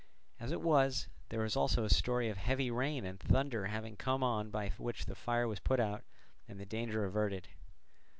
As 0.39 0.51
it 0.51 0.61
was, 0.61 1.09
there 1.29 1.45
is 1.45 1.55
also 1.55 1.83
a 1.85 1.89
story 1.91 2.27
of 2.27 2.37
heavy 2.37 2.71
rain 2.71 3.05
and 3.05 3.19
thunder 3.19 3.67
having 3.67 3.95
come 3.95 4.23
on 4.23 4.49
by 4.49 4.69
which 4.79 5.05
the 5.05 5.13
fire 5.13 5.47
was 5.47 5.59
put 5.59 5.79
out 5.79 6.03
and 6.47 6.59
the 6.59 6.65
danger 6.65 7.05
averted. 7.05 7.49